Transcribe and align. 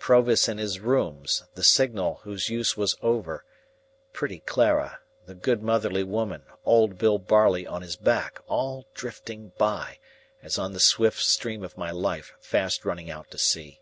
Provis 0.00 0.48
in 0.48 0.58
his 0.58 0.80
rooms, 0.80 1.44
the 1.54 1.62
signal 1.62 2.16
whose 2.24 2.48
use 2.50 2.76
was 2.76 2.96
over, 3.02 3.44
pretty 4.12 4.40
Clara, 4.40 4.98
the 5.26 5.34
good 5.36 5.62
motherly 5.62 6.02
woman, 6.02 6.42
old 6.64 6.98
Bill 6.98 7.20
Barley 7.20 7.68
on 7.68 7.82
his 7.82 7.94
back, 7.94 8.40
all 8.48 8.88
drifting 8.94 9.52
by, 9.58 10.00
as 10.42 10.58
on 10.58 10.72
the 10.72 10.80
swift 10.80 11.20
stream 11.20 11.62
of 11.62 11.78
my 11.78 11.92
life 11.92 12.34
fast 12.40 12.84
running 12.84 13.12
out 13.12 13.30
to 13.30 13.38
sea! 13.38 13.80